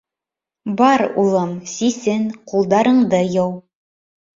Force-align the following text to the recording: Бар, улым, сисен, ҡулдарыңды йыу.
Бар, 0.79 1.03
улым, 1.25 1.53
сисен, 1.75 2.27
ҡулдарыңды 2.51 3.25
йыу. 3.33 3.59